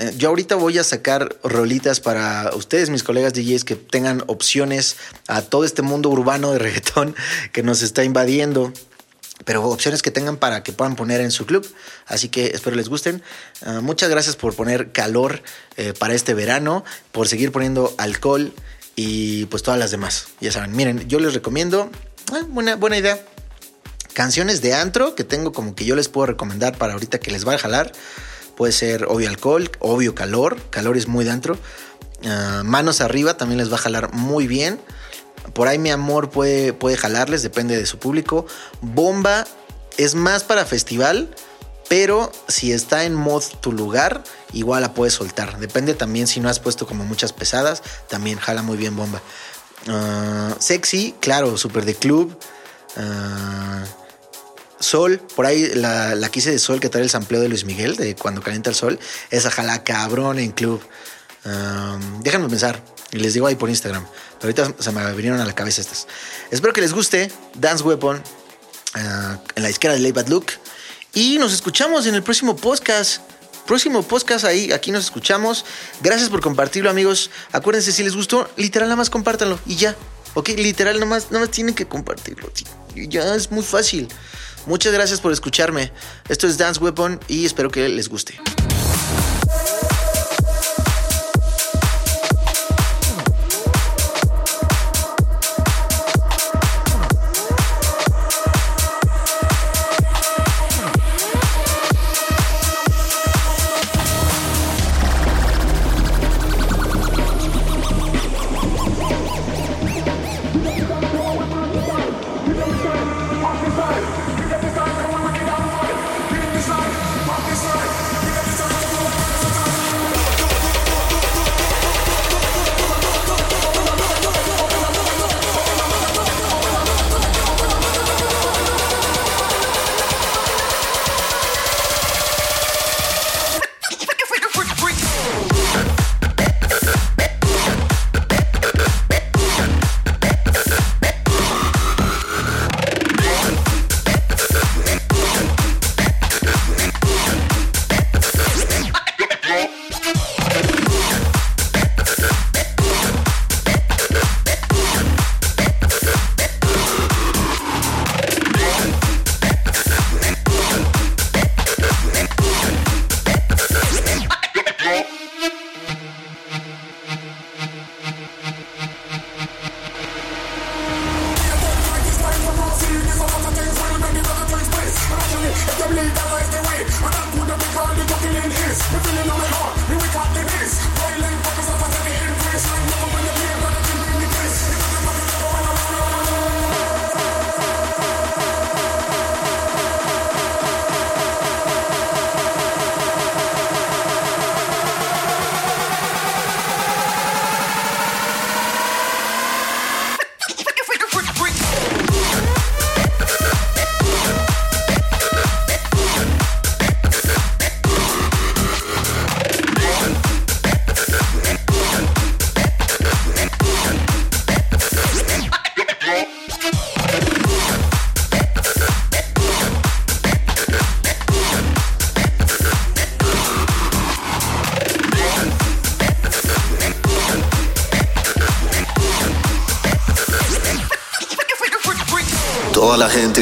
[0.00, 4.96] Eh, yo ahorita voy a sacar rolitas para ustedes, mis colegas DJs, que tengan opciones
[5.28, 7.14] a todo este mundo urbano de reggaetón
[7.52, 8.72] que nos está invadiendo
[9.44, 11.66] pero opciones que tengan para que puedan poner en su club.
[12.06, 13.22] Así que espero les gusten.
[13.62, 15.42] Ah, muchas gracias por poner calor
[15.78, 18.52] eh, para este verano, por seguir poniendo alcohol
[18.96, 20.28] y pues todas las demás.
[20.40, 21.90] Ya saben, miren, yo les recomiendo,
[22.32, 23.18] ah, buena, buena idea,
[24.12, 27.48] canciones de antro que tengo como que yo les puedo recomendar para ahorita que les
[27.48, 27.92] va a jalar.
[28.60, 31.56] Puede ser obvio alcohol, obvio calor, calor es muy de antro.
[32.26, 34.78] Ah, manos arriba también les va a jalar muy bien.
[35.54, 38.44] Por ahí mi amor puede, puede jalarles, depende de su público.
[38.82, 39.46] Bomba
[39.96, 41.34] es más para festival,
[41.88, 45.58] pero si está en mod tu lugar, igual la puedes soltar.
[45.58, 49.22] Depende también si no has puesto como muchas pesadas, también jala muy bien bomba.
[49.88, 52.38] Ah, sexy, claro, super de club.
[52.98, 53.84] Ah,
[54.80, 57.96] sol, por ahí la, la quise de Sol que trae el sampleo de Luis Miguel,
[57.96, 58.98] de cuando calienta el sol.
[59.30, 60.82] Esa jala cabrón en club.
[61.44, 64.06] Ah, déjenme pensar y les digo ahí por Instagram.
[64.42, 66.06] ahorita se me vinieron a la cabeza estas.
[66.50, 70.46] Espero que les guste Dance Weapon eh, en la izquierda de Lay Bad Look.
[71.12, 73.22] Y nos escuchamos en el próximo podcast.
[73.66, 75.64] Próximo podcast ahí, aquí nos escuchamos.
[76.02, 77.30] Gracias por compartirlo, amigos.
[77.52, 79.96] Acuérdense, si les gustó, literal nada más compártanlo y ya.
[80.34, 82.50] Ok, literal nada más, más tienen que compartirlo.
[82.94, 84.08] Ya es muy fácil.
[84.66, 85.92] Muchas gracias por escucharme.
[86.28, 88.38] Esto es Dance Weapon y espero que les guste.